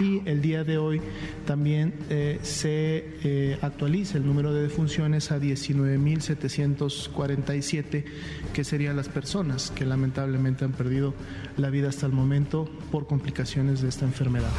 [0.00, 1.00] Y el día de hoy
[1.46, 8.04] también eh, se eh, actualiza el número de defunciones a 19.747,
[8.52, 11.14] que serían las personas que lamentablemente han perdido
[11.56, 14.50] la vida hasta el momento por complicaciones de esta enfermedad.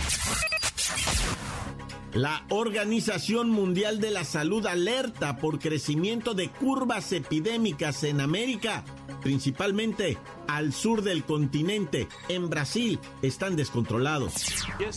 [2.13, 8.83] La Organización Mundial de la Salud alerta por crecimiento de curvas epidémicas en América,
[9.21, 10.17] principalmente
[10.47, 14.33] al sur del continente, en Brasil, están descontrolados.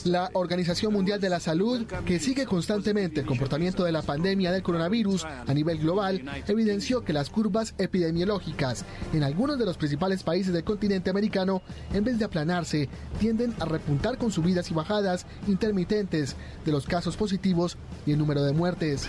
[0.04, 4.62] La Organización Mundial de la Salud, que sigue constantemente el comportamiento de la pandemia del
[4.62, 10.52] coronavirus a nivel global, evidenció que las curvas epidemiológicas en algunos de los principales países
[10.52, 16.36] del continente americano, en vez de aplanarse, tienden a repuntar con subidas y bajadas intermitentes
[16.64, 17.76] de los casos positivos
[18.06, 19.06] y el número de muertes.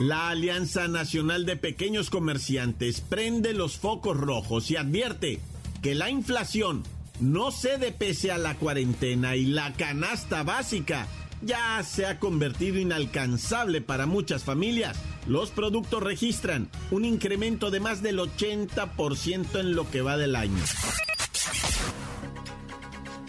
[0.00, 5.40] La Alianza Nacional de Pequeños Comerciantes prende los focos rojos y advierte
[5.82, 6.84] que la inflación
[7.18, 11.08] no cede pese a la cuarentena y la canasta básica
[11.42, 14.96] ya se ha convertido inalcanzable para muchas familias.
[15.26, 20.62] Los productos registran un incremento de más del 80% en lo que va del año.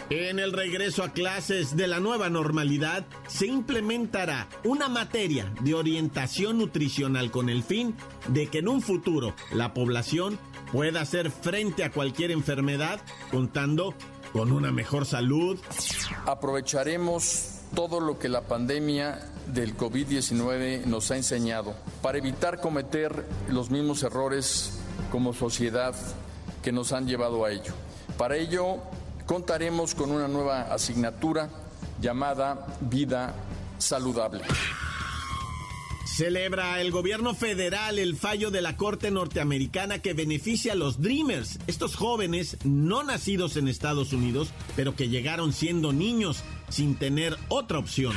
[0.09, 6.57] En el regreso a clases de la nueva normalidad se implementará una materia de orientación
[6.57, 7.95] nutricional con el fin
[8.27, 10.39] de que en un futuro la población
[10.71, 12.99] pueda hacer frente a cualquier enfermedad
[13.29, 13.93] contando
[14.33, 15.59] con una mejor salud.
[16.25, 23.69] Aprovecharemos todo lo que la pandemia del COVID-19 nos ha enseñado para evitar cometer los
[23.69, 24.79] mismos errores
[25.11, 25.93] como sociedad
[26.63, 27.73] que nos han llevado a ello.
[28.17, 28.79] Para ello,
[29.29, 31.51] contaremos con una nueva asignatura
[32.01, 33.35] llamada Vida
[33.77, 34.41] Saludable.
[36.03, 41.59] Celebra el gobierno federal el fallo de la Corte norteamericana que beneficia a los Dreamers,
[41.67, 47.77] estos jóvenes no nacidos en Estados Unidos, pero que llegaron siendo niños sin tener otra
[47.77, 48.15] opción.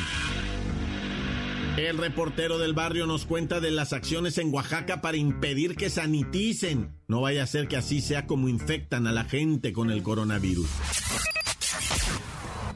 [1.77, 6.93] El reportero del barrio nos cuenta de las acciones en Oaxaca para impedir que saniticen.
[7.09, 10.69] No vaya a ser que así sea como infectan a la gente con el coronavirus.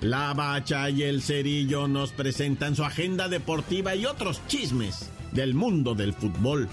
[0.01, 5.95] La Bacha y el Cerillo nos presentan su agenda deportiva y otros chismes del mundo
[5.95, 6.69] del fútbol.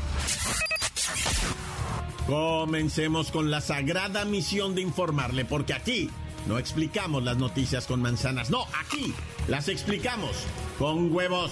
[2.25, 6.09] Comencemos con la sagrada misión de informarle, porque aquí
[6.47, 9.13] no explicamos las noticias con manzanas, no, aquí
[9.47, 10.31] las explicamos
[10.77, 11.51] con huevos.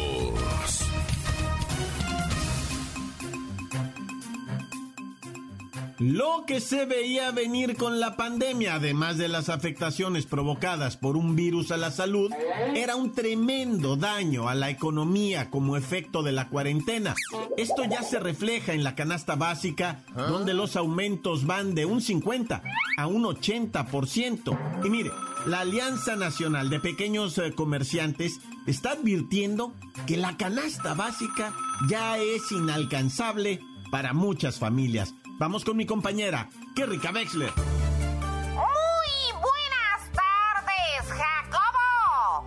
[6.01, 11.35] Lo que se veía venir con la pandemia, además de las afectaciones provocadas por un
[11.35, 12.31] virus a la salud,
[12.73, 17.13] era un tremendo daño a la economía como efecto de la cuarentena.
[17.55, 22.63] Esto ya se refleja en la canasta básica, donde los aumentos van de un 50
[22.97, 24.83] a un 80%.
[24.83, 25.11] Y mire,
[25.45, 29.75] la Alianza Nacional de Pequeños eh, Comerciantes está advirtiendo
[30.07, 31.53] que la canasta básica
[31.87, 33.59] ya es inalcanzable
[33.91, 35.13] para muchas familias.
[35.41, 37.51] Vamos con mi compañera, Kerrika Wexler.
[37.55, 39.11] Muy
[39.41, 42.45] buenas tardes, Jacobo.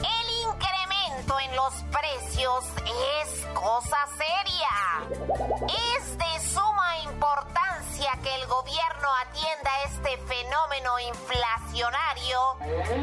[0.00, 2.64] El incremento en los precios
[3.22, 4.74] es cosa seria.
[5.68, 12.40] Es de suma importancia que el gobierno atienda este fenómeno inflacionario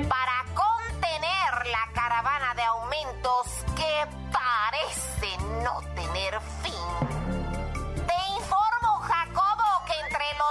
[0.10, 3.48] para contener la caravana de aumentos
[3.78, 7.23] que parece no tener fin.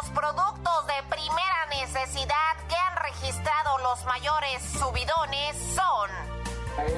[0.01, 6.11] Los productos de primera necesidad que han registrado los mayores subidones son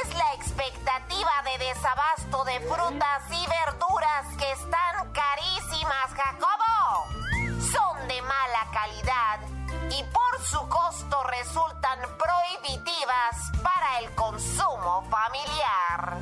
[0.00, 7.06] es la expectativa de desabasto de frutas y verduras que están carísimas, Jacobo.
[7.70, 9.51] Son de mala calidad
[9.98, 16.18] y por su costo resultan prohibitivas para el consumo familiar.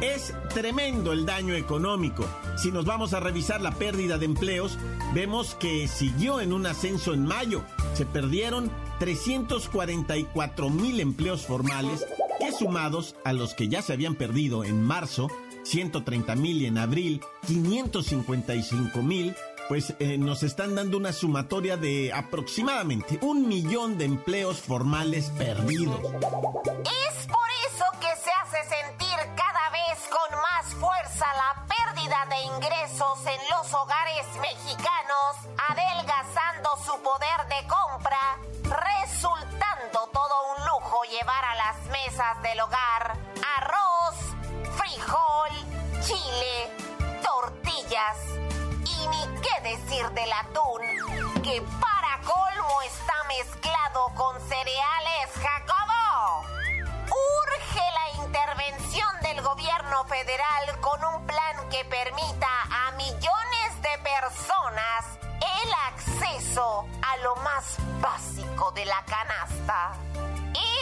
[0.00, 2.26] Es tremendo el daño económico.
[2.56, 4.78] Si nos vamos a revisar la pérdida de empleos,
[5.14, 7.62] vemos que siguió en un ascenso en mayo.
[7.94, 12.06] Se perdieron 344 mil empleos formales,
[12.38, 15.28] que sumados a los que ya se habían perdido en marzo,
[15.62, 19.34] 130 mil y en abril, 555 mil,
[19.68, 25.98] pues eh, nos están dando una sumatoria de aproximadamente un millón de empleos formales perdidos.
[26.00, 32.56] Es por eso que se hace sentir cada vez con más fuerza la pérdida de
[32.56, 35.36] ingresos en los hogares mexicanos,
[35.70, 43.16] adelgazando su poder de compra, resultando todo un lujo llevar a las mesas del hogar
[43.56, 44.16] arroz,
[44.76, 45.50] frijol,
[46.02, 46.70] chile,
[47.22, 48.33] tortillas
[49.44, 50.80] qué decir del atún,
[51.42, 56.46] que para colmo está mezclado con cereales, Jacobo.
[57.04, 65.18] Urge la intervención del gobierno federal con un plan que permita a millones de personas
[65.62, 69.92] el acceso a lo más básico de la canasta.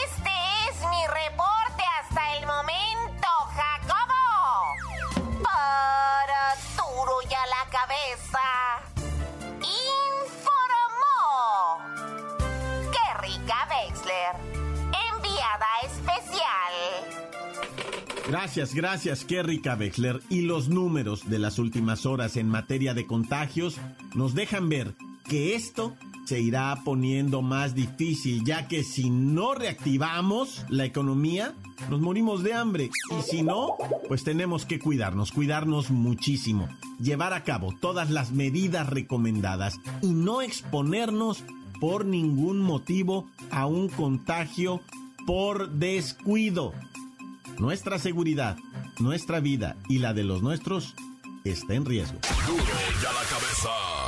[0.04, 0.30] Este
[0.68, 4.12] es mi reporte hasta el momento, Jacobo.
[5.42, 6.21] Y
[9.60, 11.18] Informó.
[12.90, 14.34] Qué rica Wexler.
[15.14, 16.74] Enviada especial.
[18.28, 20.20] Gracias, gracias, Kerry Wexler.
[20.30, 23.76] Y los números de las últimas horas en materia de contagios
[24.14, 24.94] nos dejan ver
[25.28, 31.54] que esto se irá poniendo más difícil, ya que si no reactivamos la economía,
[31.90, 32.90] nos morimos de hambre.
[33.10, 33.76] Y si no,
[34.08, 36.68] pues tenemos que cuidarnos, cuidarnos muchísimo,
[37.00, 41.44] llevar a cabo todas las medidas recomendadas y no exponernos
[41.80, 44.80] por ningún motivo a un contagio
[45.26, 46.72] por descuido.
[47.58, 48.56] Nuestra seguridad,
[48.98, 50.94] nuestra vida y la de los nuestros
[51.44, 52.18] está en riesgo.
[52.22, 54.01] La cabeza.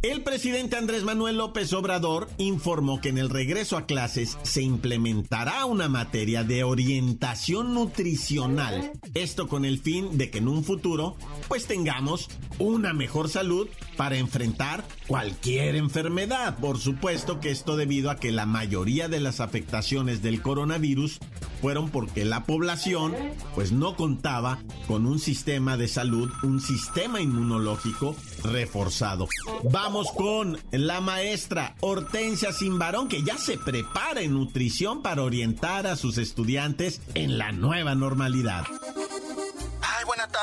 [0.00, 5.64] El presidente Andrés Manuel López Obrador informó que en el regreso a clases se implementará
[5.64, 8.92] una materia de orientación nutricional.
[9.14, 11.16] Esto con el fin de que en un futuro
[11.48, 12.28] pues tengamos
[12.60, 13.66] una mejor salud
[13.96, 16.58] para enfrentar cualquier enfermedad.
[16.60, 21.18] Por supuesto que esto debido a que la mayoría de las afectaciones del coronavirus
[21.60, 23.14] fueron porque la población
[23.54, 29.28] pues no contaba con un sistema de salud, un sistema inmunológico reforzado.
[29.64, 35.96] Vamos con la maestra Hortensia Simbarón que ya se prepara en nutrición para orientar a
[35.96, 38.64] sus estudiantes en la nueva normalidad.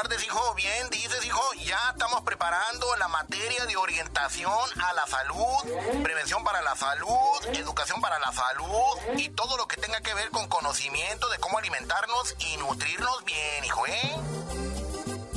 [0.01, 0.53] Tardes, hijo.
[0.55, 1.41] Bien, dices, hijo.
[1.65, 4.51] Ya estamos preparando la materia de orientación
[4.83, 9.77] a la salud, prevención para la salud, educación para la salud y todo lo que
[9.77, 14.15] tenga que ver con conocimiento de cómo alimentarnos y nutrirnos bien, hijo, ¿eh?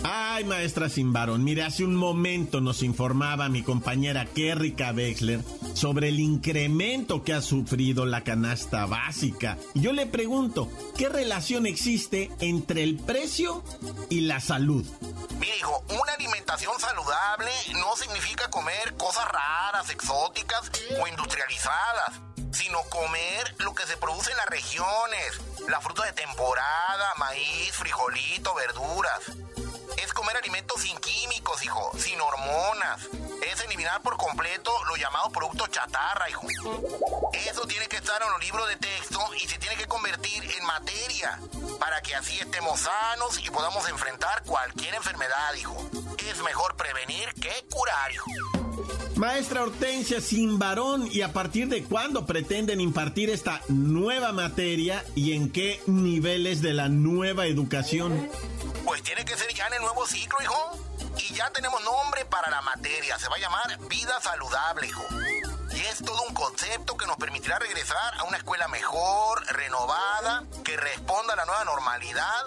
[0.03, 5.41] Ay, maestra Simbarón, mire, hace un momento nos informaba mi compañera Kerrika Wexler
[5.79, 9.57] sobre el incremento que ha sufrido la canasta básica.
[9.75, 13.63] Yo le pregunto, ¿qué relación existe entre el precio
[14.11, 14.85] y la salud?
[15.39, 20.69] Mira, hijo, una alimentación saludable no significa comer cosas raras, exóticas
[21.01, 27.15] o industrializadas, sino comer lo que se produce en las regiones, la fruta de temporada,
[27.19, 29.21] maíz, frijolito, verduras.
[29.97, 33.09] Es comer alimentos sin químicos, hijo, sin hormonas.
[33.43, 36.47] Es eliminar por completo los llamados productos chatarra, hijo.
[37.33, 40.65] Eso tiene que estar en los libros de texto y se tiene que convertir en
[40.67, 41.39] materia
[41.79, 45.77] para que así estemos sanos y podamos enfrentar cualquier enfermedad, hijo.
[46.19, 48.68] Es mejor prevenir que curar, hijo.
[49.17, 55.33] Maestra Hortensia, sin varón, ¿y a partir de cuándo pretenden impartir esta nueva materia y
[55.33, 58.31] en qué niveles de la nueva educación?
[58.85, 60.79] Pues tiene que ser ya en el nuevo ciclo, hijo.
[61.17, 63.19] Y ya tenemos nombre para la materia.
[63.19, 65.05] Se va a llamar Vida Saludable, hijo.
[65.79, 70.77] Y es todo un concepto que nos permitirá regresar a una escuela mejor, renovada, que
[70.77, 72.47] responda a la nueva normalidad.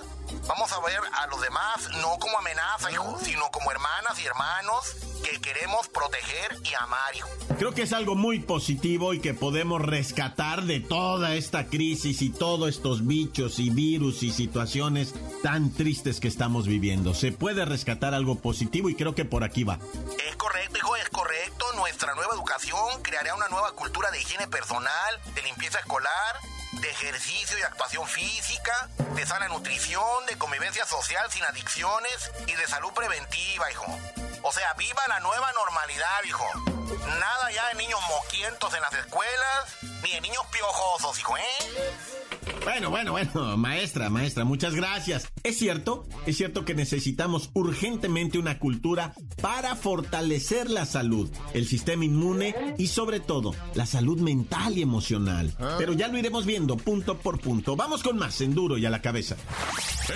[0.49, 4.97] Vamos a ver a los demás no como amenaza, hijo, sino como hermanas y hermanos
[5.23, 7.29] que queremos proteger y amar, hijo.
[7.57, 12.31] Creo que es algo muy positivo y que podemos rescatar de toda esta crisis y
[12.31, 17.13] todos estos bichos y virus y situaciones tan tristes que estamos viviendo.
[17.13, 19.79] Se puede rescatar algo positivo y creo que por aquí va.
[20.27, 20.80] Es correcto, hijo, es correcto.
[21.91, 26.39] Nuestra nueva educación creará una nueva cultura de higiene personal, de limpieza escolar,
[26.71, 32.65] de ejercicio y actuación física, de sana nutrición, de convivencia social sin adicciones y de
[32.65, 33.85] salud preventiva, hijo.
[34.41, 36.45] O sea, viva la nueva normalidad, hijo.
[37.19, 41.99] Nada ya de niños moquientos en las escuelas, ni de niños piojosos, hijo, ¿eh?
[42.63, 45.27] Bueno, bueno, bueno, maestra, maestra, muchas gracias.
[45.43, 52.05] Es cierto, es cierto que necesitamos urgentemente una cultura para fortalecer la salud, el sistema
[52.05, 55.55] inmune y sobre todo la salud mental y emocional.
[55.77, 57.75] Pero ya lo iremos viendo punto por punto.
[57.75, 59.35] Vamos con más en duro y a la cabeza.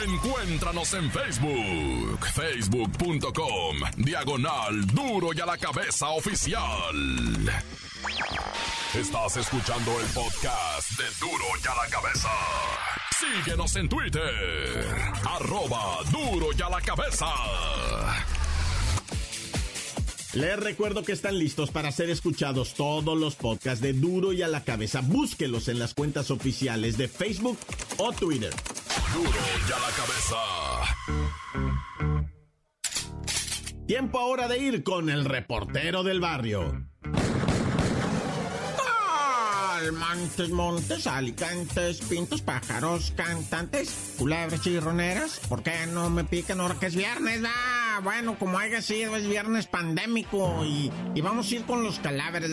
[0.06, 6.96] Encuéntranos en Facebook, facebook.com, diagonal duro y a la cabeza oficial.
[8.94, 12.30] Estás escuchando el podcast de Duro y a la cabeza.
[13.34, 14.86] Síguenos en Twitter,
[15.28, 17.26] arroba duro y a la cabeza.
[20.34, 24.50] Les recuerdo que están listos para ser escuchados todos los podcasts de Duro y a
[24.50, 25.00] la cabeza.
[25.02, 27.58] Búsquelos en las cuentas oficiales de Facebook
[27.98, 28.54] o Twitter.
[29.14, 30.36] Duro y a la cabeza.
[33.88, 36.86] Tiempo ahora de ir con el reportero del barrio.
[39.92, 45.40] Montes, montes, alicantes, pintos, pájaros, cantantes, culebras chirroneras.
[45.48, 47.42] ¿Por qué no me pican ahora que es viernes?
[48.00, 52.52] Bueno, como haya sido, es viernes pandémico y, vamos a ir con los cadáveres.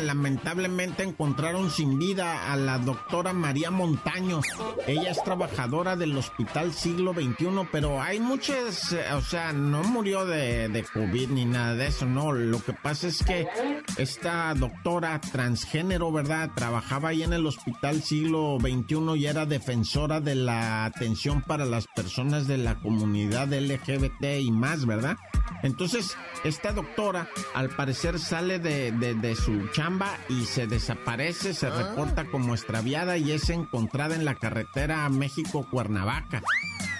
[0.00, 4.40] Lamentablemente encontraron sin vida a la doctora María Montaño.
[4.86, 10.26] Ella es trabajadora del Hospital Siglo XXI, pero hay muchas, eh, o sea, no murió
[10.26, 12.32] de, de COVID ni nada de eso, no.
[12.32, 13.48] Lo que pasa es que
[13.96, 16.50] esta doctora transgénero, ¿verdad?
[16.54, 21.86] Trabajaba ahí en el Hospital Siglo XXI y era defensora de la atención para las
[21.88, 25.16] personas de la comunidad LGBT y más, ¿verdad?
[25.62, 31.68] Entonces, esta doctora al parecer sale de, de, de, su chamba y se desaparece, se
[31.68, 36.42] reporta como extraviada y es encontrada en la carretera México-Cuernavaca.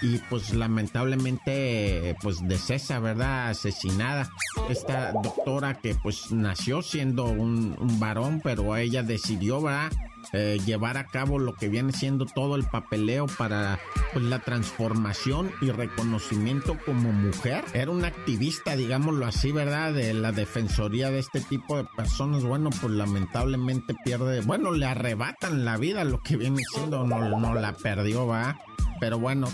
[0.01, 3.49] Y pues lamentablemente, pues de cesa, ¿verdad?
[3.49, 4.29] Asesinada.
[4.69, 9.91] Esta doctora que pues nació siendo un, un varón, pero ella decidió, ¿verdad?
[10.33, 13.79] Eh, llevar a cabo lo que viene siendo todo el papeleo para
[14.13, 17.63] pues, la transformación y reconocimiento como mujer.
[17.73, 19.93] Era una activista, digámoslo así, ¿verdad?
[19.93, 22.43] De la defensoría de este tipo de personas.
[22.43, 27.53] Bueno, pues lamentablemente pierde, bueno, le arrebatan la vida, lo que viene siendo, no, no
[27.55, 28.57] la perdió, ¿va?
[28.99, 29.47] Pero bueno.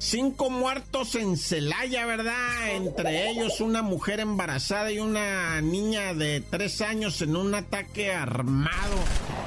[0.00, 2.70] Cinco muertos en Celaya, ¿verdad?
[2.70, 8.94] Entre ellos una mujer embarazada y una niña de tres años en un ataque armado.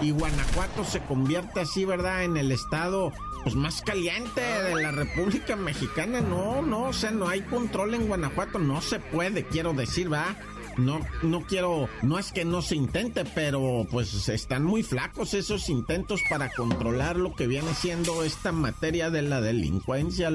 [0.02, 2.26] Y Guanajuato se convierte así, ¿verdad?
[2.26, 6.20] En el estado pues más caliente de la República Mexicana.
[6.20, 8.60] No, no, o sea, no hay control en Guanajuato.
[8.60, 10.36] No se puede, quiero decir, ¿verdad?
[10.86, 15.70] No, no quiero, no es que no se intente, pero pues están muy flacos esos
[15.70, 20.30] intentos para controlar lo que viene siendo esta materia de la delincuencia.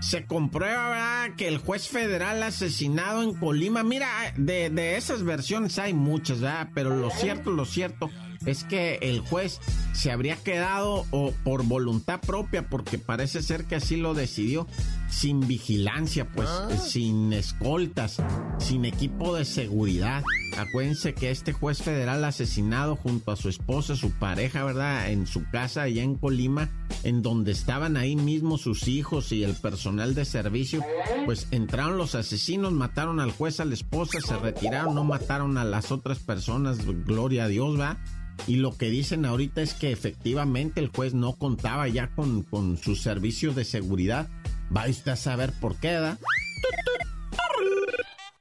[0.00, 5.92] Se comprueba que el juez federal asesinado en Colima, mira, de, de esas versiones hay
[5.92, 6.70] muchas, ¿verdad?
[6.74, 8.10] Pero lo cierto, lo cierto
[8.46, 9.60] es que el juez
[9.92, 14.66] se habría quedado o por voluntad propia, porque parece ser que así lo decidió,
[15.10, 16.48] sin vigilancia, pues
[16.80, 18.22] sin escoltas,
[18.58, 20.22] sin equipo de seguridad.
[20.56, 25.10] Acuérdense que este juez federal asesinado junto a su esposa, su pareja, ¿verdad?
[25.10, 26.68] En su casa allá en Colima,
[27.04, 30.84] en donde estaban ahí mismo sus hijos y el personal de servicio,
[31.26, 35.64] pues entraron los asesinos, mataron al juez, a la esposa, se retiraron, no mataron a
[35.64, 37.98] las otras personas, gloria a Dios, ¿va?
[38.46, 42.76] Y lo que dicen ahorita es que efectivamente el juez no contaba ya con, con
[42.78, 44.28] sus servicios de seguridad.
[44.74, 46.18] Va usted a saber por qué, ¿da?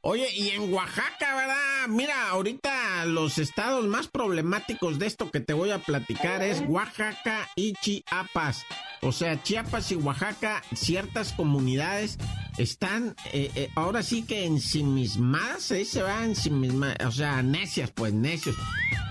[0.02, 1.88] Oye, y en Oaxaca, ¿verdad?
[1.90, 7.50] Mira, ahorita los estados más problemáticos de esto que te voy a platicar es Oaxaca
[7.56, 8.66] y Chiapas.
[9.02, 12.18] O sea, Chiapas y Oaxaca, ciertas comunidades
[12.58, 18.14] están eh, eh, ahora sí que ensimismadas, ahí se van ensimismadas, o sea, necias, pues
[18.14, 18.56] necios,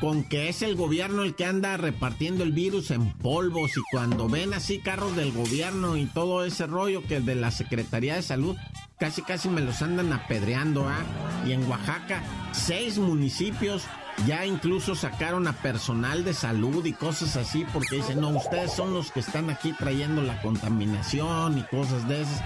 [0.00, 4.28] con que es el gobierno el que anda repartiendo el virus en polvos y cuando
[4.28, 8.56] ven así carros del gobierno y todo ese rollo que de la Secretaría de Salud,
[8.98, 11.04] casi casi me los andan apedreando, ¿ah?
[11.46, 12.22] Y en Oaxaca,
[12.52, 13.84] seis municipios
[14.24, 18.94] ya incluso sacaron a personal de salud y cosas así porque dicen, no, ustedes son
[18.94, 22.42] los que están aquí trayendo la contaminación y cosas de esas.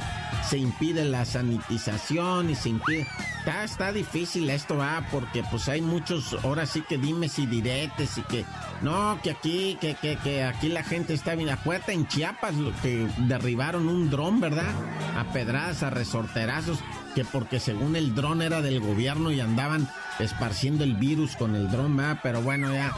[0.49, 3.07] Se impide la sanitización y se impide...
[3.39, 8.19] Está, está difícil esto, va, porque pues hay muchos, ahora sí que dimes y diretes
[8.19, 8.45] y que,
[8.83, 11.49] no, que aquí, que, que, que aquí la gente está bien.
[11.51, 14.69] Acuérdate en Chiapas que derribaron un dron, ¿verdad?
[15.17, 16.81] A pedradas, a resorterazos,
[17.15, 21.71] que porque según el dron era del gobierno y andaban esparciendo el virus con el
[21.71, 22.21] dron, ¿verdad?
[22.23, 22.95] Pero bueno, ya.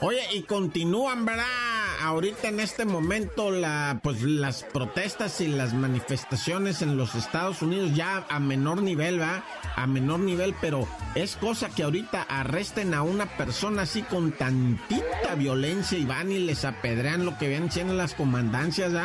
[0.00, 1.44] Oye, y continúan, ¿verdad?
[2.02, 7.94] Ahorita en este momento la pues las protestas y las manifestaciones en los Estados Unidos
[7.94, 9.44] ya a menor nivel, ¿va?
[9.76, 15.36] A menor nivel, pero es cosa que ahorita arresten a una persona así con tantita
[15.38, 19.04] violencia y van y les apedrean lo que vienen siendo las comandancias, ¿va?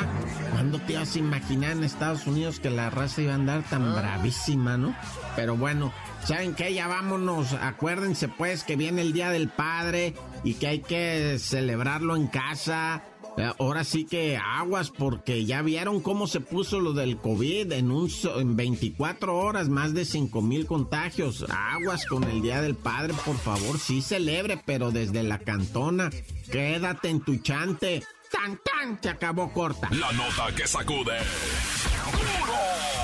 [0.53, 3.93] ¿Cuándo te ibas a imaginar en Estados Unidos que la raza iba a andar tan
[3.93, 4.95] bravísima, no?
[5.35, 5.93] Pero bueno,
[6.27, 6.73] ¿Saben qué?
[6.73, 7.53] Ya vámonos.
[7.53, 13.01] Acuérdense pues que viene el Día del Padre y que hay que celebrarlo en casa.
[13.37, 17.91] Eh, Ahora sí que aguas porque ya vieron cómo se puso lo del COVID en,
[17.91, 21.45] un, en 24 horas, más de 5 mil contagios.
[21.49, 26.09] Aguas con el Día del Padre, por favor, sí celebre, pero desde la cantona.
[26.51, 28.03] Quédate en tu chante.
[28.29, 29.01] ¡Tan, tan!
[29.01, 29.87] Se acabó corta.
[29.91, 31.19] La nota que sacude.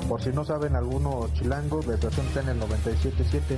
[0.08, 2.10] Por si no saben algunos chilangos, está
[2.41, 3.58] en el 97.7.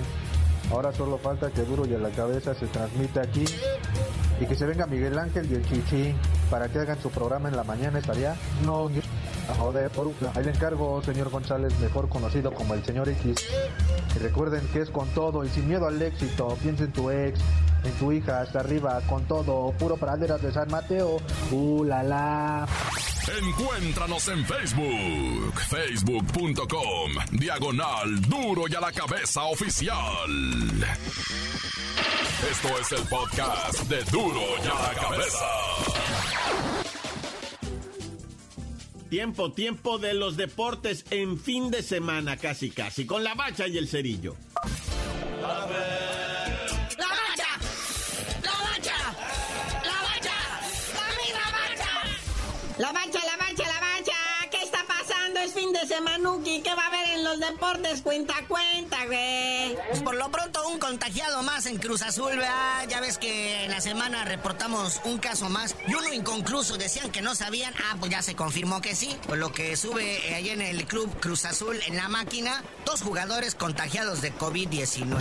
[0.71, 3.45] Ahora solo falta que Duro y a la cabeza se transmita aquí
[4.39, 6.13] y que se venga Miguel Ángel y el Chichi
[6.49, 7.99] para que hagan su programa en la mañana.
[7.99, 8.35] ¿Estaría?
[8.65, 8.89] No,
[9.57, 13.35] joder, por ahí le encargo, señor González, mejor conocido como el señor X.
[14.15, 16.57] Y recuerden que es con todo y sin miedo al éxito.
[16.61, 17.39] Piensa en tu ex,
[17.83, 19.71] en tu hija, hasta arriba, con todo.
[19.71, 21.17] Puro praderas de San Mateo.
[21.51, 22.67] Uh, la la.
[23.29, 30.29] Encuéntranos en Facebook, facebook.com, diagonal duro y a la cabeza oficial.
[32.49, 35.45] Esto es el podcast de duro y a la cabeza.
[39.09, 43.77] Tiempo, tiempo de los deportes en fin de semana, casi casi, con la bacha y
[43.77, 44.37] el cerillo.
[55.97, 56.61] De semanuki.
[56.61, 58.01] ¿Qué va a haber en los deportes?
[58.03, 59.75] Cuenta, cuenta, güey.
[59.89, 62.87] Pues por lo pronto un contagiado más en Cruz Azul, ¿verdad?
[62.89, 66.77] Ya ves que en la semana reportamos un caso más y uno inconcluso.
[66.77, 67.73] Decían que no sabían.
[67.85, 69.15] Ah, pues ya se confirmó que sí.
[69.27, 73.01] Por lo que sube eh, ahí en el club Cruz Azul, en la máquina, dos
[73.01, 75.17] jugadores contagiados de COVID-19.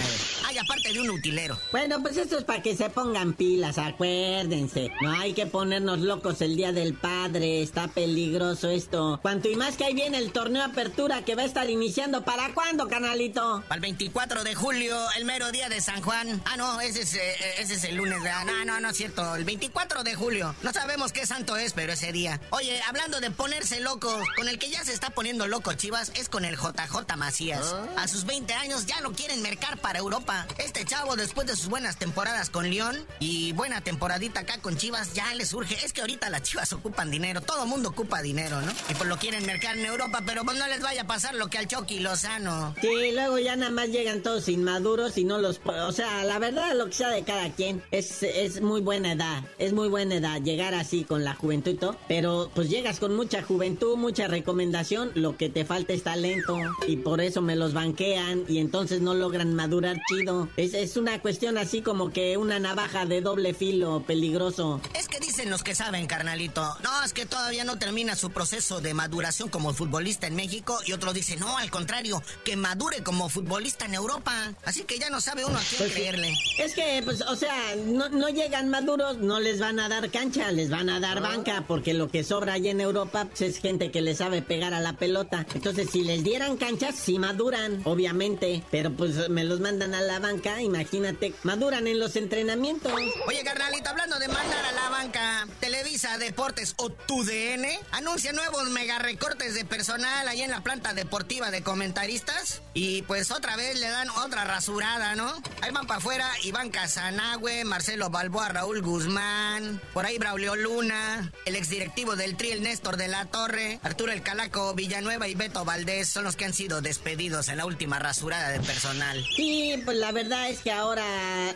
[0.47, 1.59] Ay, aparte de un utilero.
[1.71, 4.91] Bueno, pues esto es para que se pongan pilas, acuérdense.
[5.01, 7.63] No hay que ponernos locos el día del padre.
[7.63, 9.21] Está peligroso esto.
[9.23, 10.65] Cuanto y más que ahí viene el torneo.
[10.65, 12.25] Apertura que va a estar iniciando.
[12.25, 13.63] ¿Para cuándo, canalito?
[13.69, 16.41] Para el 24 de julio, el mero día de San Juan.
[16.47, 18.19] Ah, no, ese es, eh, ese es el lunes.
[18.25, 19.37] Ah, no, no, no es cierto.
[19.37, 20.55] El 24 de julio.
[20.63, 22.41] No sabemos qué santo es, pero ese día.
[22.53, 26.31] Oye, hablando de ponerse loco, con el que ya se está poniendo loco, Chivas, es
[26.31, 27.75] con el JJ Macías.
[27.75, 28.05] ¿Ah?
[28.05, 30.47] A sus 20 años ya lo quieren mercar para Europa.
[30.57, 35.13] Este chavo, después de sus buenas temporadas con León y buena temporadita acá con Chivas,
[35.13, 35.77] ya le surge.
[35.85, 37.43] Es que ahorita las Chivas ocupan dinero.
[37.43, 38.73] Todo mundo ocupa dinero, ¿no?
[38.89, 41.49] Y pues lo quieren mercar en Europa, pero pues no les vaya a pasar lo
[41.49, 42.75] que al Chucky Lozano.
[42.81, 45.61] Sí, luego ya nada más llegan todos inmaduros y no los...
[45.65, 49.45] O sea, la verdad, lo que sea de cada quien, es, es muy buena edad.
[49.59, 51.97] Es muy buena edad llegar así con la juventud y todo.
[52.09, 55.11] Pero pues llegas con mucha juventud, mucha recomendación.
[55.15, 56.57] Lo que te falta es talento.
[56.87, 60.49] Y por eso me los banquean y entonces no logran madurar chido.
[60.57, 64.81] Es, es una cuestión así como que una navaja de doble filo peligroso.
[64.95, 66.63] Es que dicen los que saben, carnalito.
[66.83, 70.79] No, es que todavía no termina su proceso de maduración como futbolista en México.
[70.87, 74.55] Y otros dicen, no, al contrario, que madure como futbolista en Europa.
[74.65, 76.35] Así que ya no sabe uno a quién pues creerle.
[76.59, 77.55] Es que, pues, o sea,
[77.87, 81.65] no, no, llegan maduros, no les van a dar cancha, les van a dar banca,
[81.67, 84.81] porque lo que sobra allá en Europa pues, es gente que le sabe pegar a
[84.81, 85.47] la pelota.
[85.55, 88.63] Entonces, si les dieran canchas, sí maduran, obviamente.
[88.71, 92.93] Pero pues me los mandan a la banca, imagínate, maduran en los entrenamientos.
[93.27, 98.99] Oye, carnalito, hablando de mandar a la banca, Televisa Deportes o TUDN anuncia nuevos mega
[98.99, 102.63] recortes de personal ahí en la planta deportiva de comentaristas.
[102.75, 105.33] Y pues otra vez le dan otra rasurada, ¿no?
[105.63, 111.55] Ahí van para afuera Iván Casanagüe, Marcelo Balboa, Raúl Guzmán, por ahí Braulio Luna, el
[111.55, 116.25] exdirectivo del Triel Néstor de la Torre, Arturo El Calaco Villanueva y Beto Valdés son
[116.25, 119.25] los que han sido despedidos en la última rasurada de personal.
[119.37, 121.05] Sí, pues la verdad es que ahora,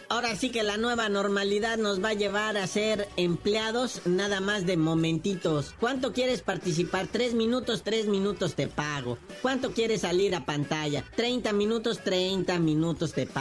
[0.08, 4.66] ahora sí que la nueva normalidad nos va a llevar a ser empleados nada más
[4.66, 5.74] de momentitos.
[5.80, 7.08] ¿Cuánto quieres participar?
[7.10, 9.18] Tres minutos, tres minutos te pago.
[9.42, 11.04] ¿Cuánto quieres salir a pantalla?
[11.16, 13.39] 30 minutos, 30 minutos te pago.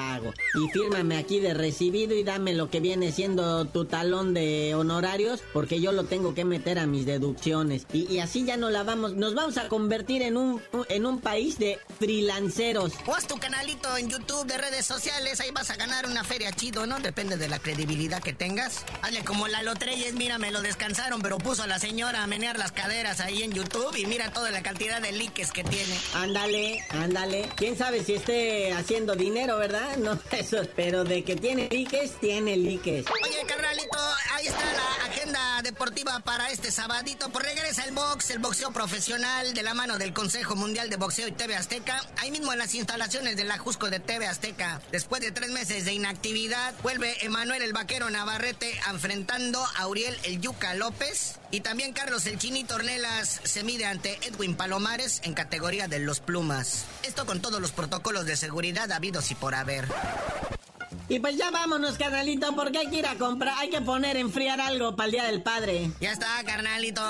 [0.56, 5.42] Y fírmame aquí de recibido y dame lo que viene siendo tu talón de honorarios,
[5.54, 7.86] porque yo lo tengo que meter a mis deducciones.
[7.94, 11.58] Y, así ya no la vamos, nos vamos a convertir en un, en un país
[11.60, 12.94] de freelanceros.
[13.06, 16.52] O haz tu canalito en YouTube de redes sociales, ahí vas a ganar una feria
[16.52, 17.00] chido, ¿no?
[17.00, 18.86] Depende de la credibilidad que tengas.
[19.02, 22.58] Hazle como la Lotreyes, mira, me lo descansaron, pero puso a la señora a menear
[22.58, 25.96] las caderas ahí en YouTube y mira toda la cantidad de likes que tiene.
[26.16, 27.50] Ándale, ándale.
[27.56, 29.89] ¿Quién sabe si esté haciendo dinero, verdad?
[29.98, 33.06] No, eso, pero de que tiene likes, tiene likes.
[33.24, 33.98] Oye, carnalito,
[34.34, 35.09] ahí está la
[35.40, 37.30] agenda deportiva para este sabadito.
[37.30, 41.28] Pues regresa el box, el boxeo profesional de la mano del Consejo Mundial de Boxeo
[41.28, 42.02] y TV Azteca.
[42.18, 44.82] Ahí mismo en las instalaciones de la Jusco de TV Azteca.
[44.92, 50.42] Después de tres meses de inactividad, vuelve Emanuel el Vaquero Navarrete enfrentando a Uriel el
[50.42, 51.40] Yuca López.
[51.52, 56.20] Y también Carlos el Chinito Ornelas se mide ante Edwin Palomares en categoría de los
[56.20, 56.86] plumas.
[57.04, 59.88] Esto con todos los protocolos de seguridad habidos y por haber.
[61.08, 64.62] Y pues ya vámonos, carnalito, porque hay que ir a comprar, hay que poner enfriar
[64.62, 65.92] algo para el Día del Padre.
[66.00, 67.02] Ya está, carnalito.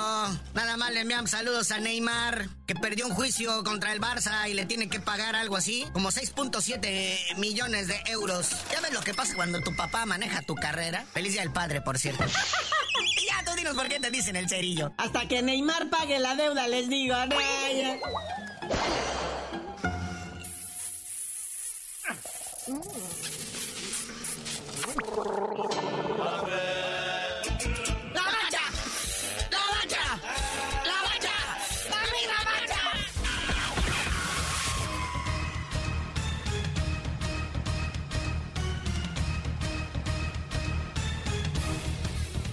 [0.53, 4.53] Nada más le enviamos saludos a Neymar, que perdió un juicio contra el Barça y
[4.53, 8.51] le tiene que pagar algo así, como 6.7 millones de euros.
[8.71, 11.05] ¿Ya ves lo que pasa cuando tu papá maneja tu carrera?
[11.13, 12.23] Feliz Día del Padre, por cierto.
[13.27, 14.93] ya, tú dinos por qué te dicen el cerillo.
[14.97, 17.15] Hasta que Neymar pague la deuda, les digo.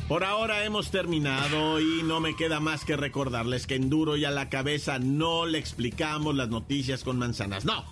[0.08, 4.24] Por ahora hemos terminado y no me queda más que recordarles que en duro y
[4.24, 7.64] a la cabeza no le explicamos las noticias con manzanas.
[7.64, 7.84] No.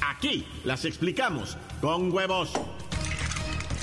[0.00, 2.50] Aquí las explicamos con huevos.